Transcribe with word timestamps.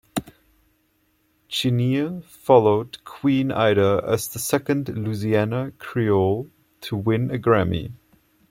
Chenier 1.47 2.21
followed 2.21 2.97
Queen 3.05 3.51
Ida 3.51 4.03
as 4.03 4.29
the 4.29 4.39
second 4.39 4.89
Louisiana 4.89 5.73
Creole 5.77 6.49
to 6.79 6.95
win 6.97 7.29
a 7.29 7.37
Grammy. 7.37 7.91